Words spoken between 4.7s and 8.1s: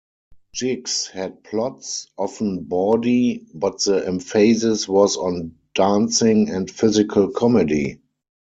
was on dancing and physical comedy.